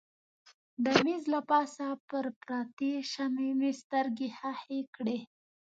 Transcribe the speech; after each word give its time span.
د 0.83 0.85
مېز 1.05 1.23
له 1.33 1.39
پاسه 1.49 1.85
پر 2.09 2.25
پرتې 2.47 2.91
شمعې 3.11 3.51
مې 3.59 3.71
سترګې 3.81 4.27
ښخې 4.37 4.79
کړې. 4.95 5.19